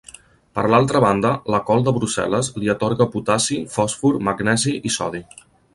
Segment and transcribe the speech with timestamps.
[0.59, 5.25] Per l'altra banda la col de Brussel·les li atorga potassi, fòsfor, magnesi i sodi.